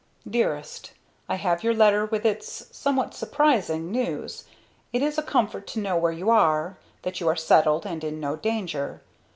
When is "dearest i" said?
0.27-1.35